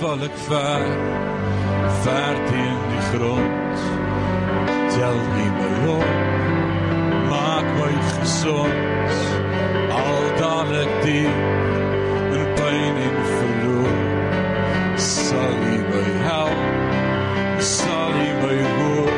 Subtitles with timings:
[0.00, 0.84] val ek ver,
[2.04, 3.82] ver teen die grond.
[4.94, 6.14] Tel nie my op,
[7.30, 9.14] maak my gezond,
[9.98, 14.02] al daar ek diep in pijn en verloor.
[15.06, 16.66] Sal jy my help,
[17.70, 19.16] sal jy my hoor,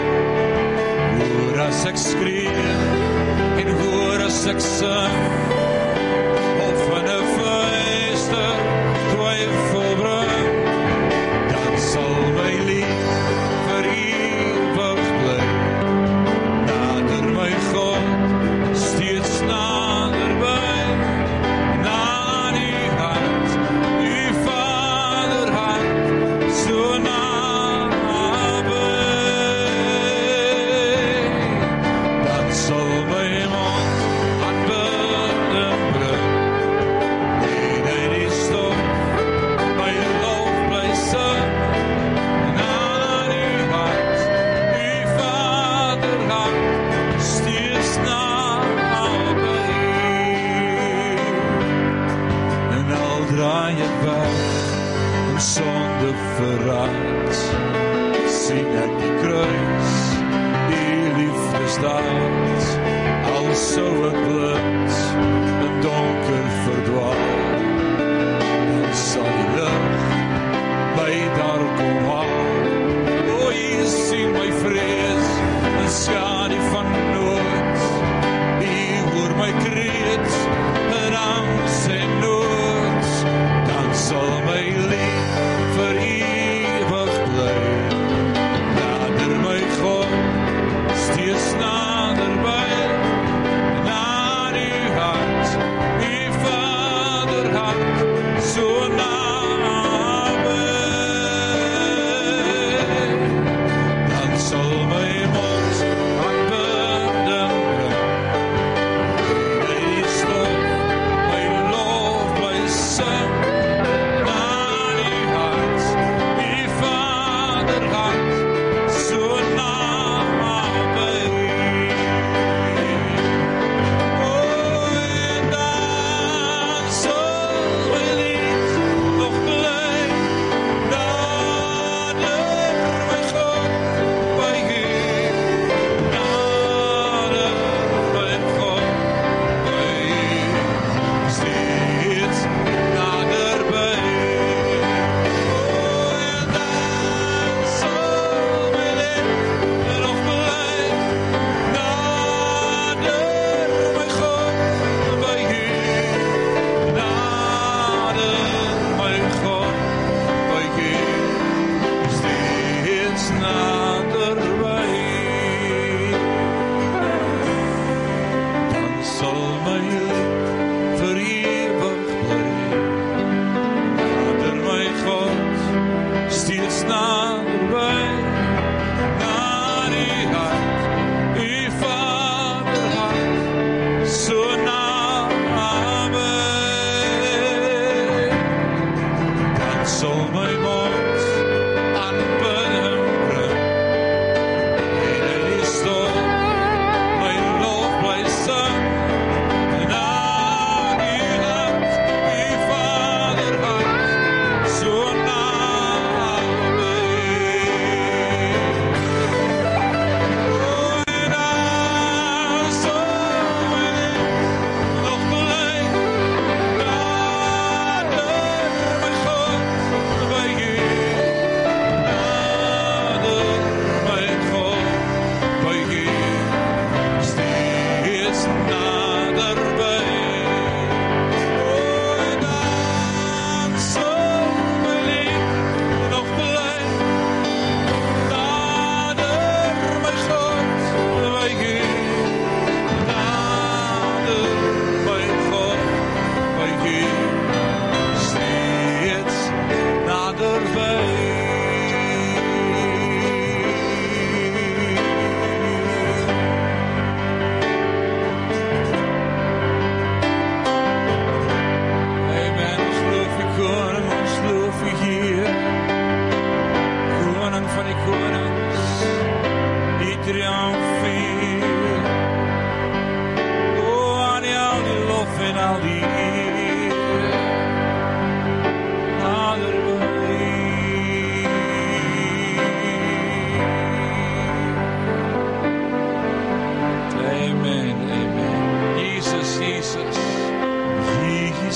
[1.17, 2.71] hoor as ek skree
[3.63, 5.46] en hoor as ek sing,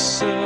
[0.00, 0.39] say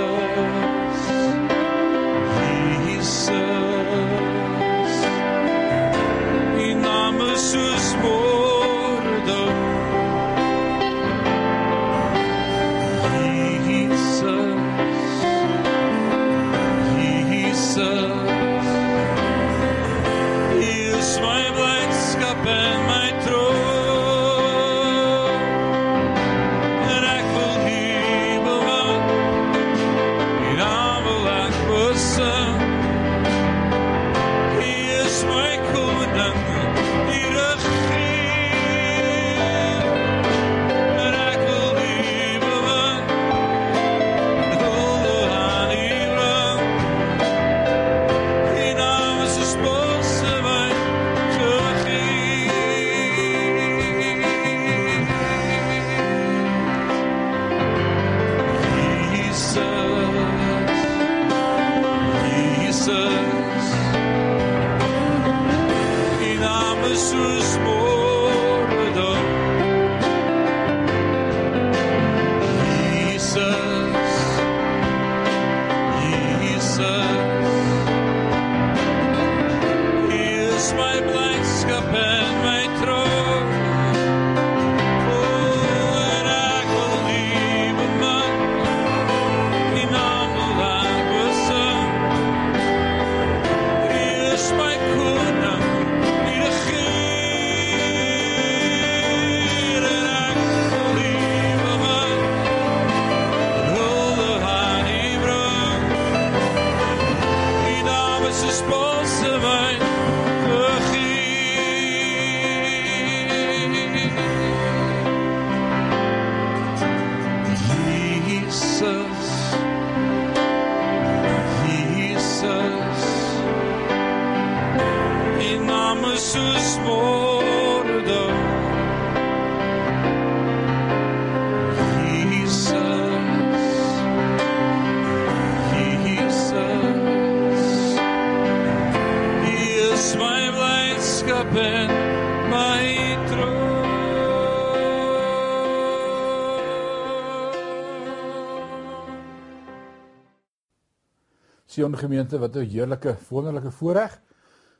[151.85, 154.21] Sion gemeente, wat 'n heerlike, wonderlike voorreg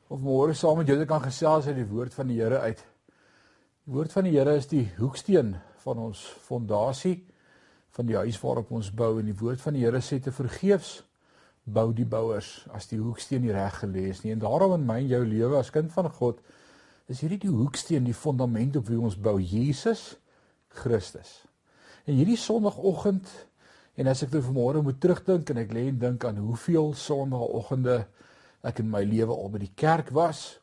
[0.07, 2.81] om môre saam met julle kan gesels uit die woord van die Here uit.
[3.85, 7.27] Die woord van die Here is die hoeksteen van ons fondasie
[7.89, 11.03] van die huis waarop ons bou en die woord van die Here sê te vergeefs
[11.63, 14.31] bou die bouers as die hoeksteen nie reg gelê is nie.
[14.31, 16.41] En daarom in my en jou lewe as kind van God
[17.07, 20.17] is hierdie die hoeksteen, die fondament op wie ons bou, Jesus
[20.69, 21.45] Christus.
[22.05, 23.29] En hierdie sonoggend
[23.95, 28.01] En as ek nou vanmôre moet terugdink en ek lê en dink aan hoeveel sonnaandoggende
[28.65, 30.57] ek in my lewe al by die kerk was,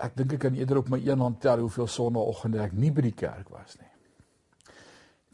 [0.00, 3.04] ek dink ek kan eerder op my een hand tel hoeveel sonnaandoggende ek nie by
[3.04, 3.90] die kerk was nie.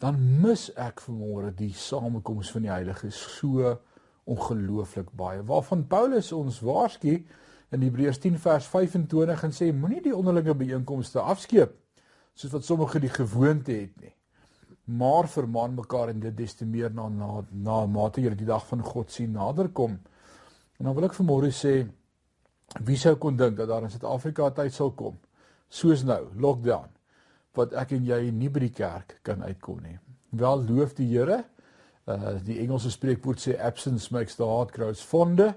[0.02, 3.76] Dan mis ek vanmôre die samekoms van die heiliges so
[4.26, 5.44] ongelooflik baie.
[5.46, 7.20] Waarvan Paulus ons waarsku
[7.74, 11.78] in Hebreërs 10 vers 25 en sê moenie die onderlinge byeenkomste afskeep
[12.34, 14.14] soos wat sommige die gewoonte het nie
[14.84, 18.66] maar vermaan mekaar en dit des te meer na na na mate jy die dag
[18.66, 19.98] van God sien naderkom.
[20.78, 21.86] En dan wil ek vanmôre sê
[22.84, 25.16] wie sou kon dink dat daar in Suid-Afrika tyd sal kom
[25.74, 26.90] soos nou, lockdown,
[27.56, 29.96] wat ek en jy nie by die kerk kan uitkom nie.
[30.34, 31.44] Wel loof die Here.
[32.06, 35.54] Uh die Engelse spreekwoord sê absence makes the heart grow fonder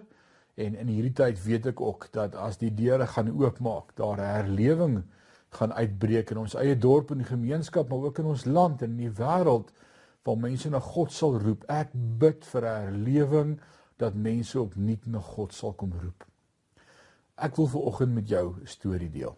[0.56, 5.04] en in hierdie tyd weet ek ook dat as die deure gaan oopmaak, daar herlewing
[5.50, 8.98] gaan uitbreek in ons eie dorp en gemeenskap maar ook in ons land en in
[9.08, 9.72] die wêreld
[10.28, 11.64] waar mense na God sal roep.
[11.72, 13.60] Ek bid vir 'n herlewing
[13.98, 16.26] dat mense opnuut na God sal kom roep.
[17.38, 19.38] Ek wil ver oggend met jou 'n storie deel.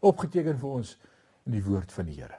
[0.00, 0.98] Opgeteken vir ons
[1.46, 2.38] in die woord van die Here.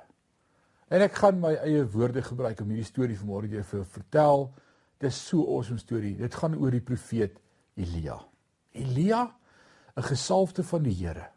[0.89, 4.53] En ek gaan my eie woorde gebruik om hierdie storie vanmôre vir jou vertel.
[4.99, 6.15] Dit is so 'n awesome storie.
[6.15, 7.39] Dit gaan oor die profeet
[7.75, 8.19] Elia.
[8.71, 9.35] Elia,
[9.95, 11.29] 'n gesalfde van die Here.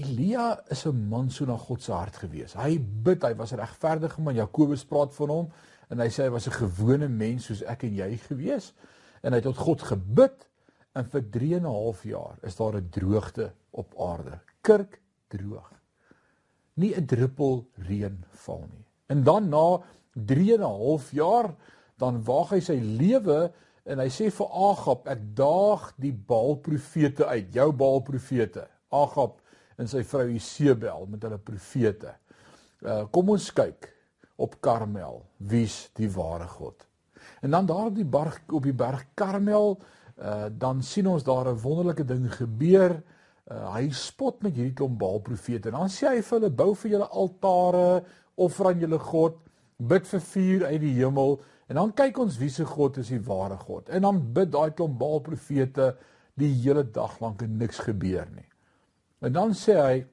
[0.00, 2.54] Elia is 'n man so na God se hart gewees.
[2.54, 4.34] Hy bid, hy was 'n regverdige man.
[4.34, 5.52] Jakobus praat van hom
[5.90, 8.72] en hy sê hy was 'n gewone mens soos ek en jy gewees
[9.22, 10.48] en hy het tot God gebid
[10.94, 14.40] en vir 3 en 'n half jaar is daar 'n droogte op aarde.
[14.62, 15.72] Kirk droog.
[16.74, 18.84] Nie 'n druppel reën val nie.
[19.08, 19.80] En dan na
[20.14, 21.54] 3 en 'n half jaar
[21.98, 23.52] dan waag hy sy lewe
[23.84, 28.68] en hy sê vir Agab ek daag die Baal profete uit, jou Baal profete.
[28.90, 29.40] Agab
[29.80, 32.14] en sy vrou Isebel met hulle profete.
[32.84, 33.88] Uh kom ons kyk
[34.40, 35.20] op Karmel,
[35.50, 36.86] wie's die ware God.
[37.44, 39.78] En dan daar op die berg op die berg Karmel,
[40.20, 43.00] uh dan sien ons daar 'n wonderlike ding gebeur.
[43.50, 45.68] Uh hy spot met hierdie klomp Baal profete.
[45.68, 49.36] En dan sê hy vir hulle bou vir julle altare, offer aan julle God,
[49.76, 53.22] bid vir vuur uit die hemel en dan kyk ons wie se God is die
[53.22, 53.88] ware God.
[53.88, 55.96] En dan bid daai klomp Baal profete
[56.34, 58.49] die hele dag lank en niks gebeur nie.
[59.20, 60.06] En dan sê hy: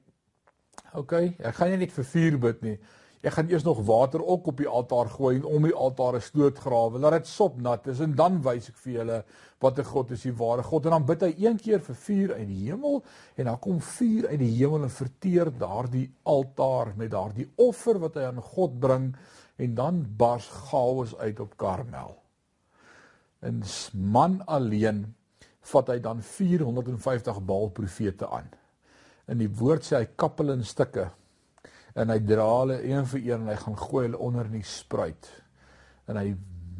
[0.92, 2.78] "Oké, okay, ek gaan nie net vir vuur bid nie.
[3.18, 6.20] Ek gaan eers nog water ook op die altaar gooi en om die altaar 'n
[6.20, 9.24] sloot grawe, laat dit sopnat is en dan wys ek vir julle
[9.60, 12.34] wat 'n God is, die ware God." En dan bid hy een keer vir vuur
[12.34, 13.02] uit die hemel
[13.36, 18.14] en dan kom vuur uit die hemel en verteer daardie altaar met daardie offer wat
[18.14, 19.16] hy aan God bring
[19.56, 22.16] en dan bars chaos uit op Karmel.
[23.40, 23.62] En
[23.94, 25.14] man alleen
[25.60, 28.48] vat hy dan 450 Baal profete aan
[29.28, 31.08] in die woord sê hy kap hulle in stukke
[31.98, 34.68] en hy dra hulle een vir een en hy gaan gooi hulle onder in die
[34.68, 35.28] spruit
[36.08, 36.32] en hy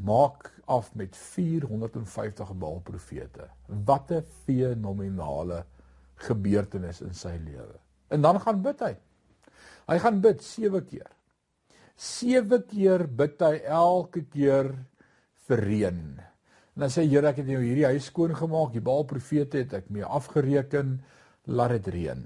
[0.04, 3.48] maak af met 450 Baal profete.
[3.66, 5.64] Wat 'n fenominale
[6.14, 7.78] gebeurtenis in sy lewe.
[8.08, 8.96] En dan gaan bid hy.
[9.88, 11.10] Hy gaan bid 7 keer.
[11.96, 14.74] 7 keer bid hy elke keer
[15.48, 16.18] vir reën.
[16.76, 19.72] En dan sê Here ek het nou hierdie huis skoon gemaak, die Baal profete het
[19.72, 21.00] ek mee afgereken
[21.48, 22.22] laat dit reën.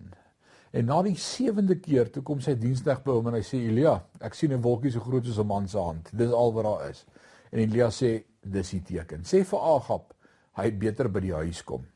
[0.73, 3.99] En na die sewende keer toe kom sy diensdag by hom en hy sê Elia,
[4.25, 6.09] ek sien 'n wolkie so groot soos 'n man se hand.
[6.13, 7.05] Dis al wat daar is.
[7.53, 9.23] En Elia sê dis die teken.
[9.23, 10.15] Sê vir Agab,
[10.57, 11.87] hy beter by die huis kom.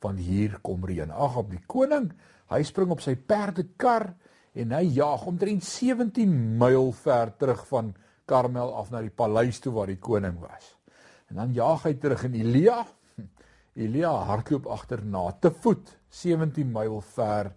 [0.00, 1.10] Want hier kom reën.
[1.10, 2.12] Agab die koning,
[2.50, 4.14] hy spring op sy perdekar
[4.54, 7.94] en hy jaag omtrent 17 myl ver terug van
[8.26, 10.76] Karmel af na die paleis toe waar die koning was.
[11.30, 12.86] En dan jaag hy terug en Elia
[13.84, 17.52] Elia hardloop agterna te voet 17 myl ver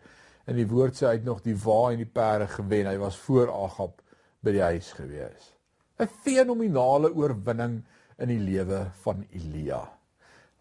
[0.45, 2.89] en die woord sê hy het nog die wa en die perde gewen.
[2.89, 4.01] Hy was voor Agab
[4.41, 5.53] by die huis gewees.
[6.01, 7.83] 'n Fenominale oorwinning
[8.17, 9.83] in die lewe van Elia.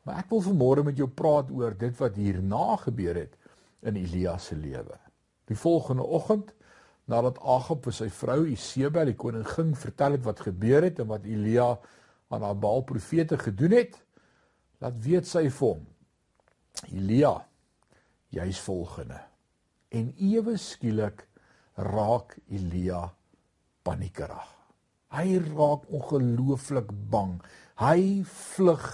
[0.04, 3.36] Maar ek wil vanmôre met jou praat oor dit wat hierna gebeur het
[3.82, 4.96] in Elia se lewe.
[5.48, 6.52] Die volgende oggend
[7.10, 11.24] nadat Agab vir sy vrou Isebel die koningin vertel het wat gebeur het en wat
[11.24, 11.72] Elia
[12.30, 13.96] aan haar Baal profete gedoen het,
[14.78, 15.86] laat weet sy vir hom:
[16.92, 17.32] Elia,
[18.34, 19.18] jy's volgende.
[19.90, 21.26] En ewe skielik
[21.74, 23.08] raak Elia
[23.86, 24.48] paniekerig.
[25.10, 27.40] Hy raak ongelooflik bang.
[27.80, 28.86] Hy vlug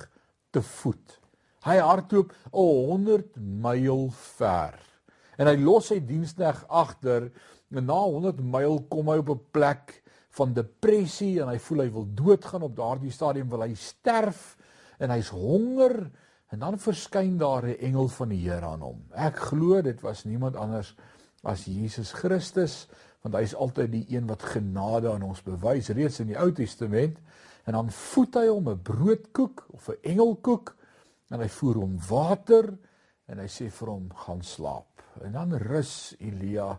[0.55, 1.19] te voet.
[1.67, 4.79] Hy hardloop 100 myl ver.
[5.37, 7.29] En hy los sy diensneg agter.
[7.75, 10.03] En na 100 myl kom hy op 'n plek
[10.37, 14.57] van depressie en hy voel hy wil doodgaan op daardie stadium wil hy sterf
[15.01, 16.11] en hy's honger
[16.55, 19.05] en dan verskyn daar 'n engel van die Here aan hom.
[19.15, 20.95] Ek glo dit was niemand anders
[21.43, 22.87] as Jesus Christus
[23.23, 26.53] want hy is altyd die een wat genade aan ons bewys reeds in die Ou
[26.53, 27.19] Testament
[27.67, 30.77] en dan voed hy hom 'n broodkoek of 'n engelkoek
[31.31, 32.79] en hy voer hom water
[33.27, 35.03] en hy sê vir hom gaan slaap.
[35.25, 36.79] En dan rus Elia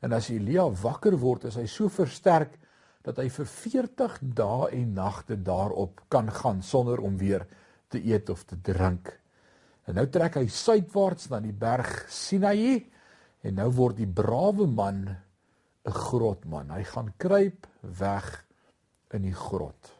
[0.00, 2.58] en as Elia wakker word is hy so versterk
[3.04, 7.46] dat hy vir 40 dae en nagte daarop kan gaan sonder om weer
[7.94, 9.12] te eet of te drink.
[9.88, 12.84] En nou trek hy suidwaarts na die berg Sinai
[13.44, 15.04] en nou word die brawe man
[15.84, 16.70] 'n grotman.
[16.70, 18.46] Hy gaan kruip weg
[19.12, 19.92] in die grot.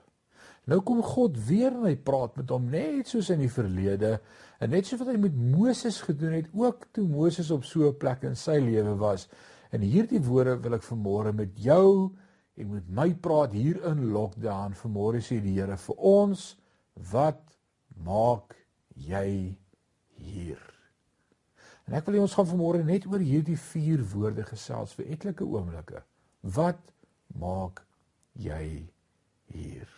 [0.66, 4.20] Nou kom God weer en hy praat met hom net soos in die verlede
[4.60, 7.98] en net soos wat hy met Moses gedoen het, ook toe Moses op so 'n
[7.98, 9.28] plek in sy lewe was.
[9.70, 12.14] En hierdie woorde wil ek vanmôre met jou
[12.56, 14.72] en met my praat hier in lockdown.
[14.72, 16.56] Vanmôre sê die Here vir ons,
[17.10, 17.40] wat
[18.02, 18.56] maak
[18.94, 19.54] jy
[20.18, 20.62] hier?
[21.84, 25.44] En ek wil hê ons gaan vanmôre net oor hierdie vier woorde gesels vir etlike
[25.44, 26.00] oomblikke.
[26.40, 26.80] Wat
[27.38, 27.84] maak
[28.40, 28.86] jy
[29.52, 29.90] hier?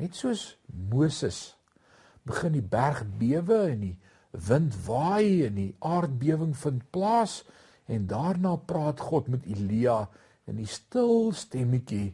[0.00, 1.54] Net soos Moses
[2.26, 3.96] begin die berg bewe en die
[4.48, 7.42] wind waai en die aardbewing vind plaas
[7.86, 10.00] en daarna praat God met Elia
[10.50, 12.08] in die stil stemmetjie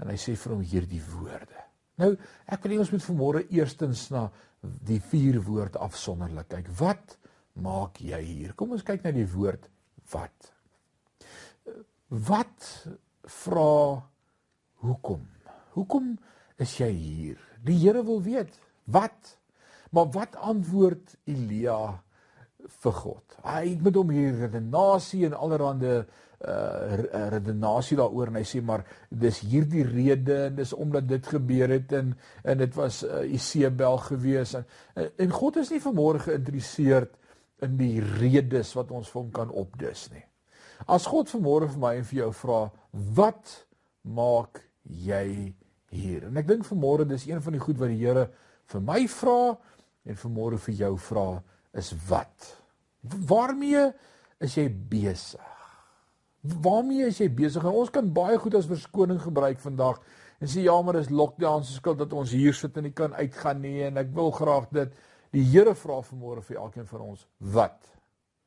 [0.00, 1.69] en hy sê vir hom hierdie woorde.
[2.00, 2.14] Nou,
[2.48, 4.28] ek wil hê ons moet vanmôre eerstens na
[4.60, 6.70] die vier woorde afsonderlik kyk.
[6.80, 7.16] Wat
[7.60, 8.54] maak jy hier?
[8.56, 9.68] Kom ons kyk na die woord
[10.12, 10.50] wat.
[12.08, 12.68] Wat
[13.44, 13.72] vra
[14.84, 15.26] hoekom?
[15.76, 16.14] Hoekom
[16.60, 17.42] is jy hier?
[17.64, 18.56] Die Here wil weet.
[18.90, 19.36] Wat?
[19.94, 22.00] Maar wat antwoord Elia
[22.80, 23.36] vir God?
[23.44, 26.02] Hy het met hom hier redenasie en allerlei
[26.40, 31.68] uh redenasie daaroor en hy sê maar dis hierdie rede en dis omdat dit gebeur
[31.68, 34.64] het en en dit was uh, Isebel gewees en
[34.96, 37.12] en God is nie vanmôre geïnteresseerd
[37.64, 40.24] in die redes wat ons vir hom kan opdis nie.
[40.88, 42.60] As God vanmôre vir my en vir jou vra,
[43.16, 43.52] wat
[44.08, 45.52] maak jy
[45.92, 46.24] hier?
[46.28, 48.30] En ek dink vanmôre dis een van die goed wat die Here
[48.70, 49.40] vir my vra
[50.08, 51.28] en vanmôre vir jou vra
[51.76, 52.50] is wat?
[53.04, 53.90] Waarmee
[54.40, 55.49] is jy besig?
[56.40, 57.64] Waarmee is jy besig?
[57.64, 60.00] En ons kan baie goed as verskoning gebruik vandag
[60.40, 63.12] en sê ja, maar dis lockdown se skuld dat ons hier sit en nie kan
[63.12, 64.94] uitgaan nie en ek wil graag dit.
[65.36, 67.76] Die Here vra vanmôre vir elkeen van ons, wat?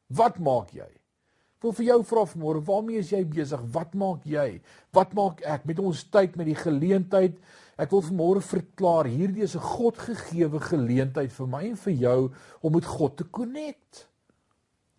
[0.10, 0.90] Wat maak jy?
[0.90, 3.62] Ek wil vir jou vra vanmôre, waarmee is jy besig?
[3.72, 4.48] Wat maak jy?
[4.92, 7.38] Wat maak ek met ons tyd met die geleentheid?
[7.80, 12.32] Ek wil vanmôre verklaar, hierdie is 'n Godgegewe geleentheid vir my en vir jou
[12.62, 14.10] om met God te connect.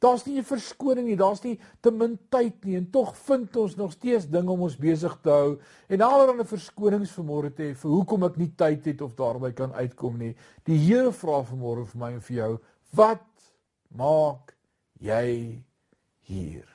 [0.05, 3.77] Daar's nie 'n verskoning nie, daar's nie te min tyd nie en tog vind ons
[3.77, 5.59] nog steeds dinge om ons besig te hou
[5.89, 9.73] en allerlei verskonings môre te hê vir hoekom ek nie tyd het of daarby kan
[9.73, 10.35] uitkom nie.
[10.65, 12.59] Die Here vra vanmôre vir my en vir jou,
[12.93, 13.25] wat
[13.97, 14.55] maak
[15.01, 15.65] jy
[16.29, 16.69] hier?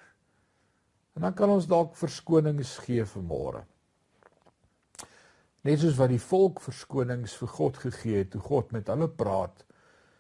[1.16, 3.66] En dan kan ons dalk verskonings gee vir môre.
[5.64, 9.66] Net soos wat die volk verskonings vir God gegee het toe God met hulle praat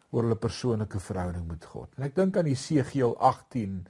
[0.09, 1.91] oor hulle persoonlike verhouding met God.
[1.97, 3.81] En ek dink aan Jesegiel 18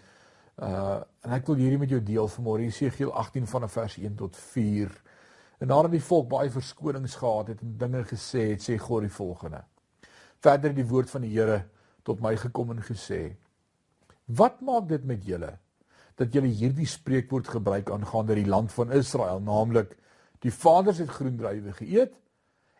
[0.59, 4.35] uh en ek wil hierdie met jou deel vanmôre Jesegiel 18 vanaf vers 1 tot
[4.39, 4.91] 4.
[5.59, 9.11] En nadat die volk baie verskonings gehad het en dinge gesê het, sê God die
[9.11, 9.61] volgende.
[10.39, 11.65] Verder die woord van die Here
[12.07, 13.35] tot my gekom en gesê:
[14.25, 15.57] Wat maak dit met julle
[16.19, 19.95] dat julle hierdie spreekwoord gebruik aangaande die land van Israel, naamlik
[20.43, 22.15] die vaders het groendruiwe geëet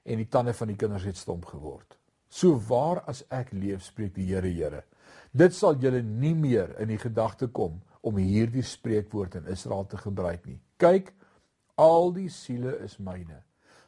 [0.04, 1.99] en die tande van die kinders het stomp geword.
[2.30, 4.84] So waar as ek leef, spreek die Here, Here.
[5.32, 9.98] Dit sal julle nie meer in die gedagte kom om hierdie spreekwoord in Israel te
[9.98, 10.60] gebruik nie.
[10.82, 11.12] Kyk,
[11.80, 13.42] al die siele is myne.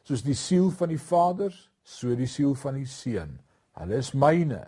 [0.06, 3.38] Soos die siel van die vaders, so die siel van die seun
[3.80, 4.66] Hulle is myne.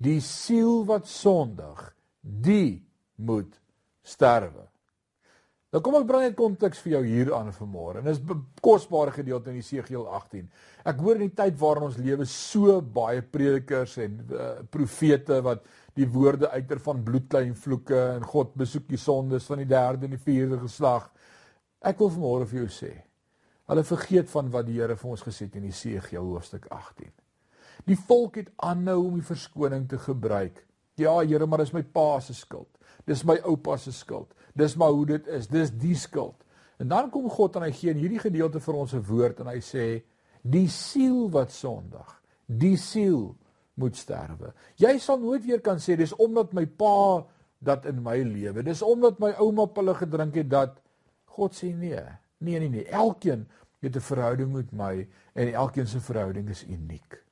[0.00, 1.82] Die siel wat sondig,
[2.20, 2.80] die
[3.20, 3.52] moet
[4.06, 4.64] sterwe.
[5.74, 8.00] Nou kom ek bring net konteks vir jou hier aan vanmôre.
[8.00, 10.48] En dis 'n kosbare gedeelte in Jesegiel 18.
[10.86, 15.64] Ek hoor in die tyd waarin ons lewe so baie predikers en uh, profete wat
[15.98, 20.14] die woorde uiter van bloedklein vloeke en God besoek die sondes van die derde en
[20.14, 21.08] die vierde geslag.
[21.82, 22.92] Ek wil vanmôre vir jou sê,
[23.66, 27.10] hulle vergeet van wat die Here vir ons gesê het in Jesegiel hoofstuk 18.
[27.90, 30.62] Die volk het aanhou om die verskoning te gebruik.
[31.00, 32.70] Ja, Here, maar dis my pa se skuld.
[33.06, 34.30] Dis my oupa se skuld.
[34.54, 35.50] Dis maar hoe dit is.
[35.50, 36.38] Dis die skuld.
[36.78, 39.50] En dan kom God en hy gee in hierdie gedeelte vir ons 'n woord en
[39.50, 39.86] hy sê
[40.50, 42.12] die siel wat sondig,
[42.46, 43.34] die siel
[43.80, 44.52] moet sterwe.
[44.80, 47.24] Jy sal nooit weer kan sê dis omdat my pa
[47.66, 48.62] dat in my lewe.
[48.64, 50.78] Dis omdat my ouma pille gedrink het dat
[51.36, 52.00] God sê nee.
[52.38, 52.86] Nee nee nee.
[52.88, 53.46] Elkeen
[53.82, 57.22] het 'n verhouding met my en elkeen se verhouding is uniek.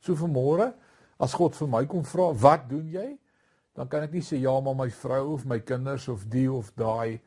[0.00, 0.72] So vanmôre
[1.18, 3.18] as God vir my kom vra, "Wat doen jy?"
[3.78, 6.72] dan kan ek nie sê ja maar my vrou of my kinders of die of
[6.74, 7.20] daai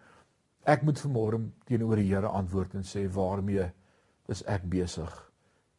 [0.67, 3.71] ek moet vanmôre teenoor die Here antwoord en sê waarmee
[4.29, 5.11] is ek besig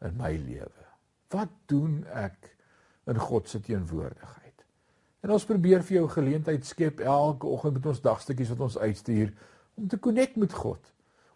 [0.03, 0.87] in my lewe.
[1.33, 2.51] Wat doen ek
[3.11, 4.65] in God se teenwoordigheid?
[5.23, 9.31] En ons probeer vir jou geleentheid skep elke oggend met ons dagstukkies wat ons uitstuur
[9.79, 10.93] om te connect met God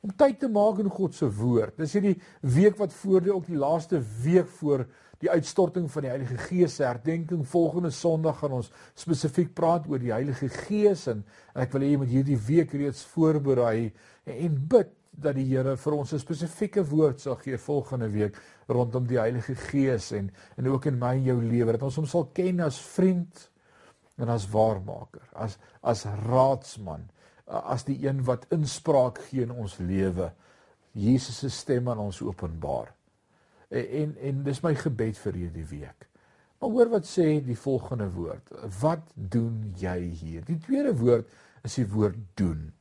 [0.06, 1.74] om tyd te maak in God se woord.
[1.80, 2.18] Dis hierdie
[2.54, 4.84] week wat voor die ook die laaste week voor
[5.24, 7.46] die uitstorting van die Heilige Gees herdenking.
[7.48, 11.24] Volgende Sondag gaan ons spesifiek praat oor die Heilige Gees en,
[11.56, 13.90] ek wil hê jy moet hierdie week reeds voorberei
[14.30, 18.36] en bid dat die Here vir ons 'n spesifieke woord sal gee volgende week
[18.68, 22.06] rondom die Heilige Gees en en ook in my en jou lewe dat ons hom
[22.06, 23.50] sal ken as vriend
[24.16, 27.08] en as waarmaker, as as raadsman,
[27.46, 30.32] as die een wat inspraak gee in ons lewe.
[30.92, 32.94] Jesus se stem aan ons openbaar
[33.70, 36.06] en en dis my gebed vir hierdie week.
[36.60, 38.52] Maar hoor wat sê die volgende woord.
[38.80, 40.44] Wat doen jy hier?
[40.46, 41.28] Die tweede woord
[41.66, 42.72] is die woord doen.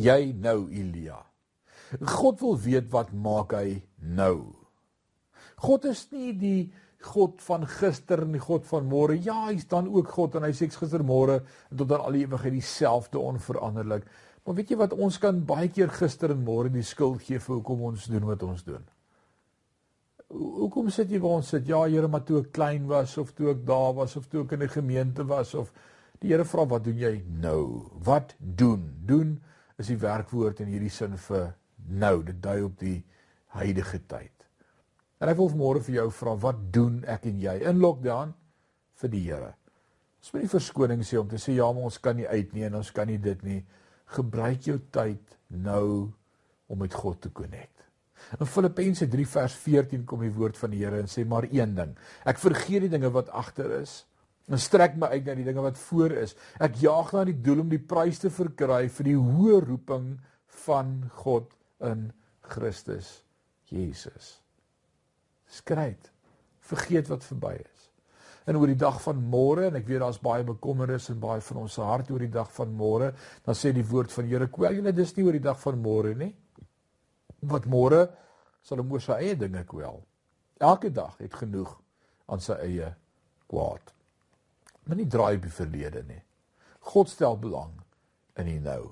[0.00, 1.18] Jy nou Elia.
[2.00, 4.54] God wil weet wat maak hy nou?
[5.62, 6.62] God is nie die
[7.02, 9.18] God van gister en die God van môre.
[9.18, 12.24] Ja, hy's dan ook God en hy sê gister, môre en tot aan al die
[12.24, 14.06] ewigheid dieselfde onveranderlik.
[14.46, 17.58] Maar weet jy wat ons kan baie keer gister en môre die skuld gee vir
[17.58, 18.82] hoekom ons doen wat ons doen
[20.32, 21.66] hoekom sit jy waar ons sit?
[21.68, 24.52] Ja, Here, maar toe ek klein was of toe ek daar was of toe ek
[24.56, 25.72] in 'n gemeente was of
[26.20, 27.90] die Here vra wat doen jy nou?
[28.04, 28.94] Wat doen?
[29.06, 29.40] Doen
[29.80, 31.52] is die werkwoord in hierdie sin vir
[31.88, 32.22] nou.
[32.26, 32.98] Dit dui op die
[33.56, 34.46] huidige tyd.
[35.22, 38.32] En ek wil vanmôre vir jou vra, wat doen ek en jy in lockdown
[39.02, 39.52] vir die Here?
[40.22, 42.66] Ons moet nie verskoning sê om te sê ja, maar ons kan nie uit nie
[42.66, 43.60] en ons kan nie dit nie.
[44.14, 45.86] Gebruik jou tyd nou
[46.70, 47.86] om met God te connect.
[48.38, 51.74] In Filippense 3 vers 14 kom die woord van die Here en sê maar een
[51.78, 51.94] ding.
[52.26, 54.02] Ek vergeet die dinge wat agter is
[54.50, 56.34] en strek my uit na die dinge wat voor is.
[56.60, 60.08] Ek jaag na die doel om die prys te verkry vir die hoë roeping
[60.66, 61.52] van God
[61.82, 62.10] in
[62.52, 63.20] Christus
[63.72, 64.34] Jesus.
[65.48, 66.10] Skryt.
[66.62, 67.88] Vergeet wat verby is.
[68.46, 71.62] En oor die dag van môre en ek weet daar's baie bekommernis en baie van
[71.62, 73.12] ons hart oor die dag van môre,
[73.46, 76.14] dan sê die woord van Here kwel julle dis nie oor die dag van môre
[76.18, 76.32] nie
[77.50, 78.04] wat môre
[78.62, 80.02] sal hom oor sy eie dinge kwel.
[80.62, 81.72] Elke dag het genoeg
[82.30, 82.92] aan sy eie
[83.50, 83.90] kwaad.
[84.86, 86.20] Maar nie draai op die verlede nie.
[86.92, 87.74] God stel belang
[88.38, 88.90] in die nou.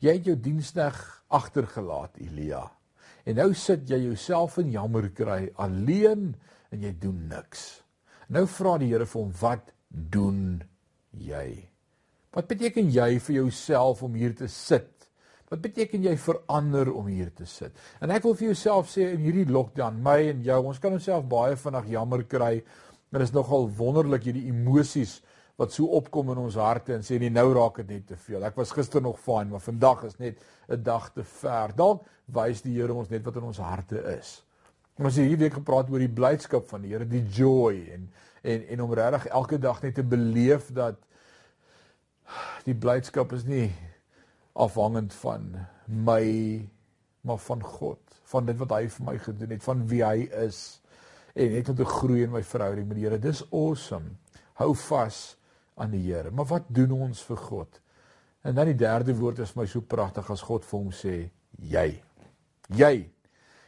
[0.00, 0.98] Jy het jou diensneg
[1.34, 2.66] agtergelaat, Elia.
[3.24, 6.34] En nou sit jy jouself in jammer kry alleen
[6.70, 7.82] en jy doen niks.
[8.28, 10.62] Nou vra die Here vir hom, "Wat doen
[11.10, 11.68] jy?"
[12.32, 14.94] Wat beteken jy vir jouself om hier te sit
[15.54, 17.76] Wat beteken jy verander om hier te sit?
[18.02, 21.28] En ek wil vir jouself sê in hierdie lockdown, my en jou, ons kan onsself
[21.30, 22.54] baie vinnig jammer kry.
[23.14, 25.20] Dit is nogal wonderlik hierdie emosies
[25.60, 28.42] wat so opkom in ons harte en sê nee nou raak dit net te veel.
[28.42, 31.74] Ek was gister nog fyn, maar vandag is net 'n dag te ver.
[31.76, 34.42] Dalk wys die Here ons net wat in ons harte is.
[34.98, 38.10] Ons het hierdie week gepraat oor die blydskap van die Here, die joy en
[38.42, 40.96] en en om regtig elke dag net te beleef dat
[42.64, 43.70] die blydskap is nie
[44.52, 46.68] afhangend van my
[47.24, 50.80] maar van God, van dit wat hy vir my gedoen het, van wie hy is
[51.34, 53.18] en net om te groei in my verhouding met die Here.
[53.18, 54.14] Dis awesome.
[54.60, 55.36] Hou vas
[55.80, 56.30] aan die Here.
[56.30, 57.80] Maar wat doen ons vir God?
[58.44, 61.16] En dan die derde woord is my so pragtig as God vir hom sê,
[61.58, 61.88] jy.
[62.76, 62.94] Jy.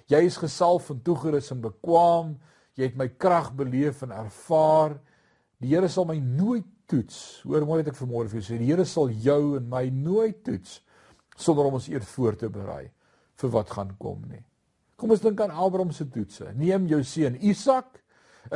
[0.07, 2.35] Jy is gesalf en toegerus en bekwam.
[2.76, 4.98] Jy het my krag beleef en ervaar.
[5.62, 7.40] Die Here sal my nooit toets.
[7.48, 8.61] Hoor mooi wat ek vanmôre vir jou sê.
[8.61, 10.83] Die Here sal jou en my nooit toets
[11.37, 12.87] sonder om ons eers voor te berei
[13.40, 14.44] vir wat gaan kom nie.
[14.97, 16.49] Kom ons dink aan Abraham se toetse.
[16.57, 18.01] Neem jou seun Isak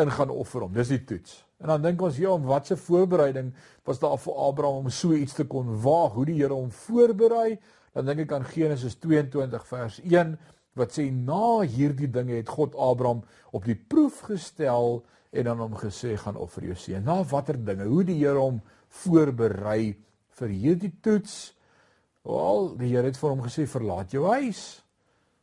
[0.00, 0.72] in gaan offer hom.
[0.72, 1.42] Dis die toets.
[1.60, 3.50] En dan dink ons ja, om watse voorbereiding
[3.84, 7.58] was daar vir Abraham om so iets te kon waag, hoe die Here hom voorberei?
[7.92, 10.34] Dan dink ek aan Genesis 22 vers 1
[10.78, 15.02] wat sê na hierdie dinge het God Abraham op die proef gestel
[15.34, 17.04] en dan hom gesê gaan offer jou seun.
[17.04, 17.84] Na watter dinge?
[17.90, 18.62] Hoe die Here hom
[19.02, 19.98] voorberei
[20.40, 21.50] vir hierdie toets?
[22.24, 24.80] Wel, die Here het vir hom gesê verlaat jou huis.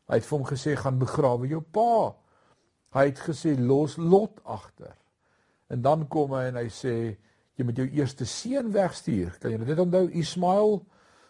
[0.08, 2.16] Hy het vir hom gesê gaan begrawe jou pa.
[2.96, 4.96] Hy het gesê los Lot agter.
[5.68, 6.96] En dan kom hy en hy sê
[7.58, 9.34] jy moet jou eerste seun wegstuur.
[9.42, 10.80] Kan jy dit onthou Ismael?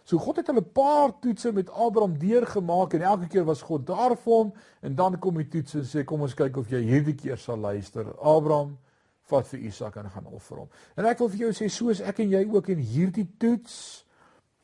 [0.07, 3.85] So God het hulle 'n paar toetse met Abraham deurgemaak en elke keer was God
[3.87, 6.81] daar vir hom en dan kom die toets en sê kom ons kyk of jy
[6.81, 8.05] hierdie keer sal luister.
[8.19, 8.77] Abraham
[9.21, 10.69] vat vir Isak en gaan offer hom.
[10.95, 14.05] En ek wil vir jou sê soos ek en jy ook in hierdie toets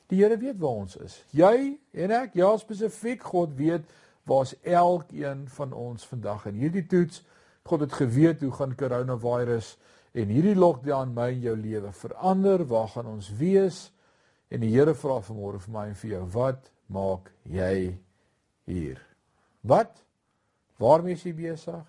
[0.07, 1.23] die Here weet waar ons is.
[1.31, 3.83] Jy en ek, ja spesifiek God weet
[4.29, 7.23] waar's elkeen van ons vandag in hierdie toets.
[7.63, 9.75] God het geweet hoe gaan coronavirus
[10.13, 12.65] en hierdie lockdown my en jou lewe verander.
[12.67, 13.89] Waar gaan ons wees?
[14.53, 17.97] En die Here vra vanmôre vir my en vir jou, wat maak jy
[18.69, 18.99] hier?
[19.65, 19.97] Wat?
[20.77, 21.83] Waarmee is jy besig?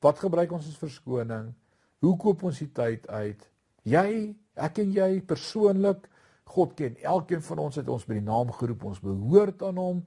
[0.00, 1.50] Wat gebruik ons as verskoning?
[2.00, 3.42] Hoe koop ons die tyd uit?
[3.88, 4.08] Jy,
[4.54, 6.06] ek en jy persoonlik,
[6.48, 9.98] God ken elkeen van ons het ons by die naam geroep, ons behoort aan hom.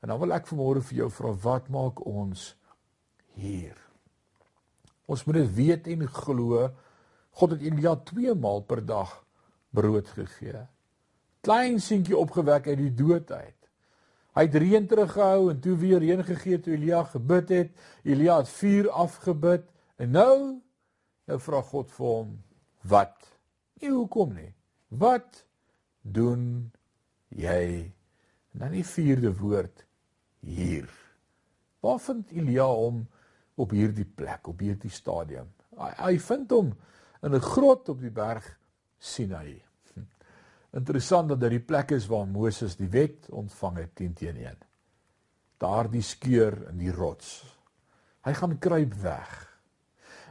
[0.00, 2.52] En dan wil ek vanmôre vir jou vra, wat maak ons
[3.34, 3.76] hier?
[5.08, 6.68] Ons moet dit weet en glo.
[7.38, 9.24] God het Elia 2 maal per dag
[9.74, 10.66] brood gegee
[11.48, 13.54] klein seentjie opgewek uit die dood uit.
[14.36, 17.70] Hy het reën teruggehou en toe weer reën gegee toe Elia gebid het.
[18.04, 19.64] Elia het vuur afgebid
[19.96, 20.36] en nou
[21.28, 22.30] nou vra God vir hom
[22.88, 23.16] wat?
[23.80, 24.52] Nie hoekom nie.
[24.88, 25.42] Wat
[26.00, 26.70] doen
[27.28, 27.92] jy?
[28.54, 29.84] En dan die vierde woord
[30.48, 30.88] hier.
[31.84, 33.04] Waar vind Elia hom
[33.58, 35.50] op hierdie plek, op hierdie stadium?
[35.78, 36.72] Hy, hy vind hom
[37.22, 38.46] in 'n grot op die berg
[38.98, 39.62] Sinai.
[40.76, 44.56] Interessant dat dit die plek is waar Moses die wet ontvang het 10 teen 1.
[45.58, 47.40] Daardie skeur in die rots.
[48.24, 49.48] Hy gaan kruip weg.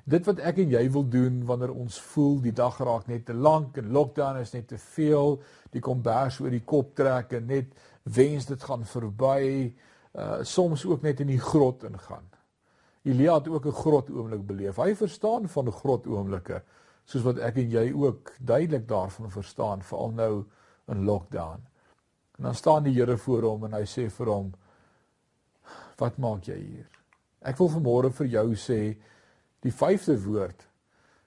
[0.08, 3.34] Dit wat ek en jy wil doen wanneer ons voel die dag raak net te
[3.34, 5.42] lank en lockdown is net te veel,
[5.74, 7.74] die kombers oor die kop trek en net
[8.16, 9.74] wens dit gaan verby,
[10.18, 12.26] uh soms ook net in die grot ingaan.
[13.08, 14.76] Elia het ook 'n grot oomblik beleef.
[14.76, 16.64] Hy verstaan van grot oomblikke
[17.06, 20.46] soos wat ek en jy ook duidelik daarvan verstaan veral nou
[20.88, 21.64] in lockdown.
[22.38, 24.54] En dan staan die Here voor hom en hy sê vir hom:
[25.98, 26.90] "Wat maak jy hier?"
[27.42, 28.98] Ek wil vanmôre vir jou sê
[29.60, 30.68] die vyfde woord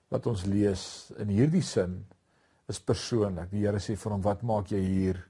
[0.08, 2.06] wat ons lees in hierdie sin
[2.68, 3.50] is persoonlik.
[3.50, 5.28] Die Here sê vir hom: "Wat maak jy hier,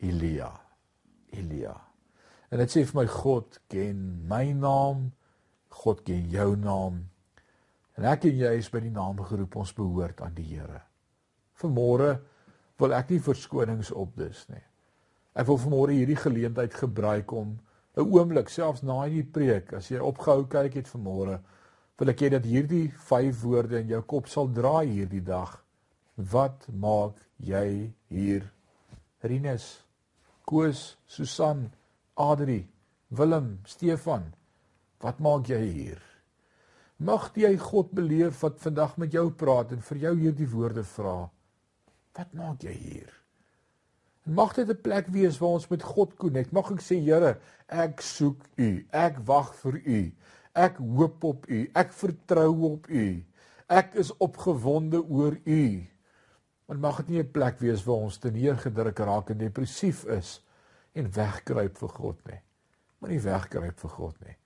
[0.00, 0.60] Elia?"
[1.32, 1.89] Elia.
[2.50, 3.98] En dit sê vir my God ken
[4.30, 5.10] my naam.
[5.82, 7.04] God ken jou naam.
[7.98, 10.82] En ek en jy is by die naam geroep, ons behoort aan die Here.
[11.60, 12.14] Vanmôre
[12.80, 14.62] wil ek nie verskonings opdis nie.
[15.36, 17.58] Ek wil vanmôre hierdie geleentheid gebruik om
[17.96, 21.40] 'n oomblik selfs na hierdie preek, as jy opgehou kyk het vanmôre,
[21.98, 25.62] wil ek hê dat hierdie vyf woorde in jou kop sal draai hierdie dag.
[26.16, 28.50] Wat maak jy hier?
[29.22, 29.84] Rinus,
[30.46, 31.70] Koos, Susan,
[32.20, 32.68] Adri,
[33.08, 34.26] Willem, Stefan.
[35.00, 36.00] Wat maak jy hier?
[37.00, 41.14] Mag jy God beleef wat vandag met jou praat en vir jou hierdie woorde vra.
[42.18, 43.14] Wat maak jy hier?
[44.28, 46.52] En mag dit 'n plek wees waar ons met God konnek.
[46.52, 48.84] Mag ek sê Here, ek soek U.
[48.92, 50.12] Ek wag vir U.
[50.54, 51.70] Ek hoop op U.
[51.74, 53.24] Ek vertrou op U.
[53.68, 55.86] Ek is opgewonde oor U.
[56.68, 60.42] En mag dit nie 'n plek wees waar ons te neergedruk raak en depressief is
[60.92, 62.40] en wegkruip vir God nie.
[63.00, 64.36] Moenie wegkruip vir God nie.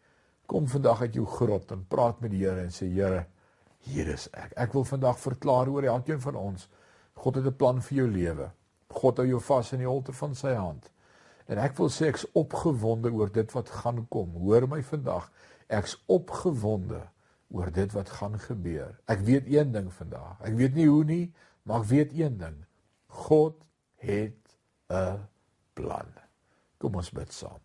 [0.47, 3.25] Kom vandag uit jou grot en praat met die Here en sê Here,
[3.85, 4.53] hier is ek.
[4.61, 6.69] Ek wil vandag verklaar oor elkeen van ons.
[7.15, 8.51] God het 'n plan vir jou lewe.
[8.89, 10.91] God hou jou vas in die holte van sy hand.
[11.47, 14.33] En ek wil sê ek's opgewonde oor dit wat gaan kom.
[14.33, 15.31] Hoor my vandag.
[15.69, 17.03] Ek's opgewonde
[17.51, 19.01] oor dit wat gaan gebeur.
[19.07, 20.41] Ek weet een ding vandag.
[20.41, 22.65] Ek weet nie hoe nie, maar ek weet een ding.
[23.07, 23.65] God
[23.97, 24.57] het
[24.91, 25.29] 'n
[25.75, 26.24] plan.
[26.85, 27.61] Kom ons bid saam.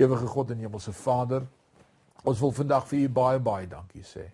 [0.00, 1.44] Ewige God en Hemelse Vader,
[2.28, 4.30] Ons wil vandag vir u baie baie dankie sê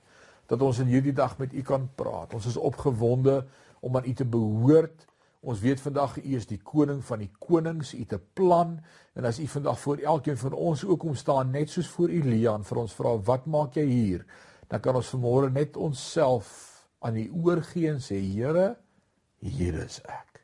[0.47, 2.31] dat ons in hierdie dag met u kan praat.
[2.38, 3.40] Ons is opgewonde
[3.83, 5.01] om aan u te behoort.
[5.42, 8.79] Ons weet vandag u is die koning van die konings, u 'n plan
[9.14, 12.55] en as u vandag voor elkeen van ons ook kom staan net soos voor Elia
[12.55, 14.27] en vir ons vra wat maak jy hier?
[14.69, 18.77] Dan kan ons vanmôre net onsself aan u oorgee en sê Here,
[19.38, 20.36] hier is ek.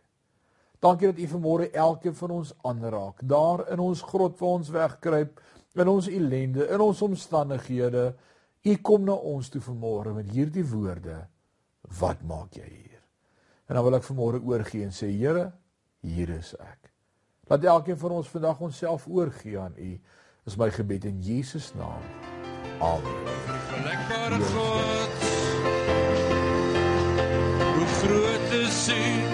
[0.82, 3.20] Dankie dat u vanmôre elkeen van ons aanraak.
[3.22, 5.40] Daar in ons grot waar ons wegkruip,
[5.78, 8.14] in ons ellende, in ons omstandighede.
[8.62, 11.20] U kom na ons toe vanmôre met hierdie woorde.
[11.98, 12.98] Wat maak jy hier?
[13.70, 15.52] En dan wil ek vanmôre oorgee en sê Here,
[16.02, 16.90] hier is ek.
[17.46, 19.92] Laat elkeen van ons vandag onsself oorgee aan U.
[20.46, 22.02] Is my gebed in Jesus naam.
[22.82, 23.30] Amen.
[23.46, 25.14] Vergelykbare God.
[27.70, 29.31] Hoe groot is U?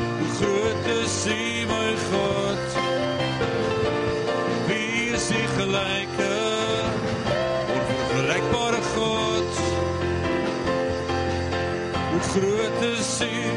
[2.10, 2.58] God?
[4.66, 6.34] Wie is U gelyke?
[7.74, 9.50] Onvergelykbare God.
[12.10, 13.47] Hoe groot is U?